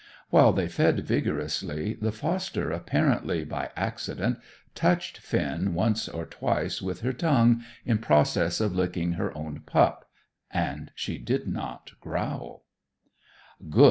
While 0.31 0.51
they 0.51 0.67
fed 0.67 1.01
vigorously, 1.05 1.93
the 1.93 2.11
foster, 2.11 2.71
apparently 2.71 3.45
by 3.45 3.69
accident, 3.75 4.39
touched 4.73 5.19
Finn 5.19 5.75
once 5.75 6.09
or 6.09 6.25
twice 6.25 6.81
with 6.81 7.01
her 7.01 7.13
tongue, 7.13 7.63
in 7.85 7.99
process 7.99 8.59
of 8.59 8.75
licking 8.75 9.11
her 9.11 9.31
own 9.37 9.59
pup; 9.67 10.09
and 10.49 10.89
she 10.95 11.19
did 11.19 11.47
not 11.47 11.91
growl. 12.01 12.65
"Good!" 13.69 13.79